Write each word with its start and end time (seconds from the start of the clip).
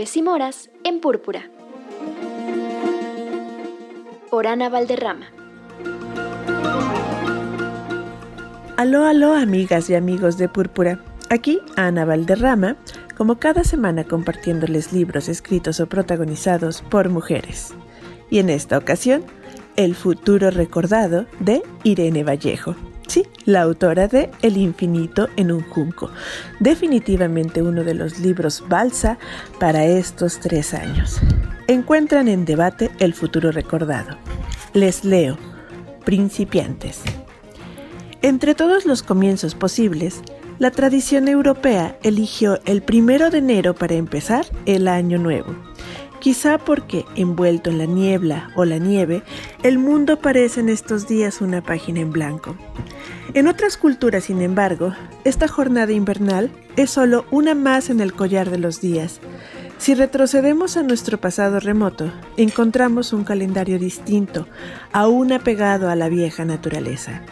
Y 0.00 0.22
Moras 0.22 0.70
en 0.82 0.98
Púrpura. 0.98 1.50
Por 4.30 4.46
Ana 4.46 4.70
Valderrama. 4.70 5.26
Aló, 8.78 9.04
aló, 9.04 9.34
amigas 9.34 9.90
y 9.90 9.94
amigos 9.94 10.38
de 10.38 10.48
Púrpura. 10.48 11.04
Aquí 11.28 11.60
Ana 11.76 12.06
Valderrama, 12.06 12.76
como 13.14 13.38
cada 13.38 13.62
semana 13.62 14.04
compartiéndoles 14.04 14.94
libros 14.94 15.28
escritos 15.28 15.80
o 15.80 15.86
protagonizados 15.86 16.80
por 16.80 17.10
mujeres. 17.10 17.74
Y 18.30 18.38
en 18.38 18.48
esta 18.48 18.78
ocasión, 18.78 19.22
El 19.76 19.94
futuro 19.94 20.50
recordado 20.50 21.26
de 21.40 21.62
Irene 21.84 22.24
Vallejo. 22.24 22.74
La 23.44 23.62
autora 23.62 24.06
de 24.06 24.30
El 24.42 24.56
infinito 24.56 25.28
en 25.36 25.50
un 25.50 25.62
junco. 25.62 26.10
Definitivamente 26.60 27.62
uno 27.62 27.82
de 27.82 27.94
los 27.94 28.20
libros 28.20 28.62
balsa 28.68 29.18
para 29.58 29.84
estos 29.84 30.38
tres 30.38 30.74
años. 30.74 31.18
Encuentran 31.66 32.28
en 32.28 32.44
debate 32.44 32.90
el 33.00 33.14
futuro 33.14 33.50
recordado. 33.50 34.16
Les 34.74 35.04
leo. 35.04 35.38
Principiantes. 36.04 37.00
Entre 38.22 38.54
todos 38.54 38.86
los 38.86 39.02
comienzos 39.02 39.54
posibles, 39.54 40.22
la 40.58 40.70
tradición 40.70 41.26
europea 41.26 41.98
eligió 42.02 42.60
el 42.64 42.82
primero 42.82 43.30
de 43.30 43.38
enero 43.38 43.74
para 43.74 43.94
empezar 43.94 44.44
el 44.66 44.88
año 44.88 45.18
nuevo 45.18 45.69
Quizá 46.20 46.58
porque, 46.58 47.06
envuelto 47.16 47.70
en 47.70 47.78
la 47.78 47.86
niebla 47.86 48.50
o 48.54 48.66
la 48.66 48.76
nieve, 48.76 49.22
el 49.62 49.78
mundo 49.78 50.18
parece 50.18 50.60
en 50.60 50.68
estos 50.68 51.08
días 51.08 51.40
una 51.40 51.62
página 51.62 52.00
en 52.00 52.12
blanco. 52.12 52.56
En 53.32 53.48
otras 53.48 53.78
culturas, 53.78 54.24
sin 54.24 54.42
embargo, 54.42 54.94
esta 55.24 55.48
jornada 55.48 55.92
invernal 55.92 56.50
es 56.76 56.90
solo 56.90 57.24
una 57.30 57.54
más 57.54 57.88
en 57.88 58.00
el 58.00 58.12
collar 58.12 58.50
de 58.50 58.58
los 58.58 58.82
días. 58.82 59.20
Si 59.78 59.94
retrocedemos 59.94 60.76
a 60.76 60.82
nuestro 60.82 61.18
pasado 61.18 61.58
remoto, 61.58 62.12
encontramos 62.36 63.14
un 63.14 63.24
calendario 63.24 63.78
distinto, 63.78 64.46
aún 64.92 65.32
apegado 65.32 65.88
a 65.88 65.96
la 65.96 66.10
vieja 66.10 66.44
naturaleza. 66.44 67.22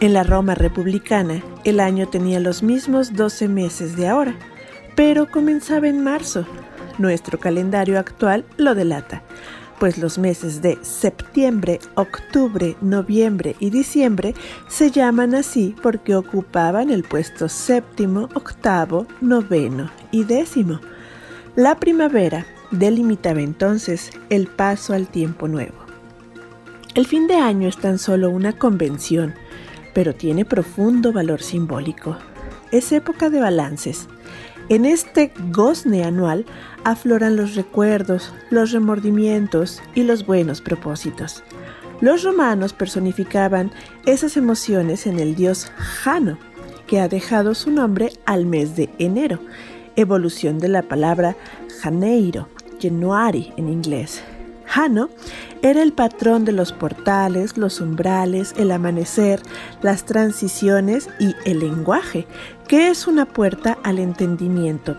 En 0.00 0.12
la 0.12 0.22
Roma 0.22 0.54
republicana, 0.54 1.42
el 1.64 1.80
año 1.80 2.08
tenía 2.08 2.40
los 2.40 2.62
mismos 2.62 3.14
12 3.14 3.48
meses 3.48 3.96
de 3.96 4.06
ahora, 4.06 4.34
pero 4.94 5.30
comenzaba 5.30 5.88
en 5.88 6.04
marzo, 6.04 6.46
nuestro 6.98 7.38
calendario 7.38 7.98
actual 7.98 8.44
lo 8.56 8.74
delata, 8.74 9.22
pues 9.78 9.98
los 9.98 10.18
meses 10.18 10.60
de 10.60 10.78
septiembre, 10.82 11.78
octubre, 11.94 12.76
noviembre 12.80 13.56
y 13.60 13.70
diciembre 13.70 14.34
se 14.68 14.90
llaman 14.90 15.34
así 15.34 15.74
porque 15.82 16.14
ocupaban 16.14 16.90
el 16.90 17.04
puesto 17.04 17.48
séptimo, 17.48 18.28
octavo, 18.34 19.06
noveno 19.20 19.90
y 20.10 20.24
décimo. 20.24 20.80
La 21.56 21.76
primavera 21.76 22.46
delimitaba 22.70 23.40
entonces 23.40 24.10
el 24.30 24.46
paso 24.46 24.94
al 24.94 25.08
tiempo 25.08 25.48
nuevo. 25.48 25.76
El 26.94 27.06
fin 27.06 27.26
de 27.26 27.36
año 27.36 27.68
es 27.68 27.78
tan 27.78 27.98
solo 27.98 28.30
una 28.30 28.52
convención, 28.54 29.34
pero 29.94 30.14
tiene 30.14 30.44
profundo 30.44 31.12
valor 31.12 31.42
simbólico. 31.42 32.16
Es 32.72 32.92
época 32.92 33.30
de 33.30 33.40
balances, 33.40 34.08
en 34.68 34.84
este 34.84 35.32
gozne 35.50 36.04
anual 36.04 36.44
afloran 36.84 37.36
los 37.36 37.54
recuerdos, 37.54 38.32
los 38.50 38.72
remordimientos 38.72 39.82
y 39.94 40.02
los 40.02 40.26
buenos 40.26 40.60
propósitos. 40.60 41.42
Los 42.00 42.22
romanos 42.22 42.72
personificaban 42.72 43.72
esas 44.06 44.36
emociones 44.36 45.06
en 45.06 45.18
el 45.18 45.34
dios 45.34 45.72
Jano, 45.76 46.38
que 46.86 47.00
ha 47.00 47.08
dejado 47.08 47.54
su 47.54 47.70
nombre 47.70 48.12
al 48.24 48.46
mes 48.46 48.76
de 48.76 48.88
enero, 48.98 49.40
evolución 49.96 50.58
de 50.58 50.68
la 50.68 50.82
palabra 50.82 51.36
Janeiro, 51.80 52.48
January 52.80 53.52
en 53.56 53.68
inglés. 53.68 54.22
Jano 54.68 55.08
era 55.62 55.82
el 55.82 55.92
patrón 55.92 56.44
de 56.44 56.52
los 56.52 56.72
portales, 56.72 57.56
los 57.56 57.80
umbrales, 57.80 58.54
el 58.58 58.70
amanecer, 58.70 59.40
las 59.82 60.04
transiciones 60.04 61.08
y 61.18 61.34
el 61.46 61.60
lenguaje, 61.60 62.26
que 62.68 62.88
es 62.88 63.06
una 63.06 63.24
puerta 63.24 63.78
al 63.82 63.98
entendimiento. 63.98 64.96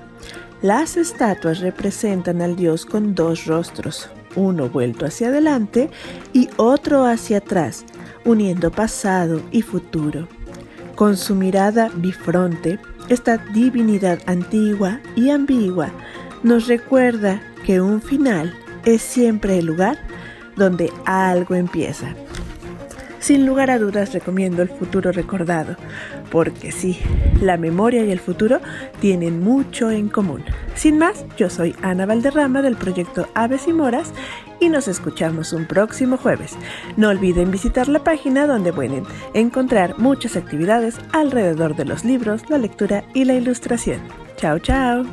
Las 0.61 0.97
estatuas 0.97 1.59
representan 1.59 2.41
al 2.41 2.55
dios 2.55 2.85
con 2.85 3.15
dos 3.15 3.45
rostros, 3.45 4.09
uno 4.35 4.69
vuelto 4.69 5.05
hacia 5.05 5.27
adelante 5.27 5.89
y 6.33 6.49
otro 6.57 7.05
hacia 7.05 7.37
atrás, 7.37 7.85
uniendo 8.25 8.71
pasado 8.71 9.41
y 9.51 9.61
futuro. 9.61 10.27
Con 10.95 11.15
su 11.15 11.35
mirada 11.35 11.89
bifronte, 11.95 12.79
esta 13.07 13.37
divinidad 13.37 14.19
antigua 14.25 14.99
y 15.15 15.29
ambigua 15.29 15.91
nos 16.43 16.67
recuerda 16.67 17.41
que 17.65 17.79
un 17.79 18.01
final 18.01 18.53
es 18.89 19.01
siempre 19.01 19.59
el 19.59 19.65
lugar 19.65 19.97
donde 20.55 20.91
algo 21.05 21.55
empieza. 21.55 22.15
Sin 23.19 23.45
lugar 23.45 23.69
a 23.69 23.79
dudas 23.79 24.13
recomiendo 24.13 24.61
el 24.61 24.69
futuro 24.69 25.11
recordado, 25.11 25.75
porque 26.31 26.71
sí, 26.71 26.99
la 27.41 27.57
memoria 27.57 28.05
y 28.05 28.11
el 28.11 28.19
futuro 28.19 28.61
tienen 29.01 29.41
mucho 29.41 29.91
en 29.91 30.07
común. 30.07 30.43
Sin 30.73 30.97
más, 30.97 31.25
yo 31.37 31.49
soy 31.49 31.75
Ana 31.81 32.05
Valderrama 32.05 32.61
del 32.61 32.77
proyecto 32.77 33.27
Aves 33.35 33.67
y 33.67 33.73
Moras 33.73 34.13
y 34.61 34.69
nos 34.69 34.87
escuchamos 34.87 35.51
un 35.51 35.65
próximo 35.65 36.17
jueves. 36.17 36.55
No 36.95 37.09
olviden 37.09 37.51
visitar 37.51 37.89
la 37.89 38.03
página 38.03 38.47
donde 38.47 38.71
pueden 38.71 39.03
encontrar 39.33 39.97
muchas 39.97 40.37
actividades 40.37 40.95
alrededor 41.11 41.75
de 41.75 41.85
los 41.85 42.05
libros, 42.05 42.49
la 42.49 42.57
lectura 42.57 43.03
y 43.13 43.25
la 43.25 43.33
ilustración. 43.33 43.99
Chao, 44.37 44.59
chao. 44.59 45.05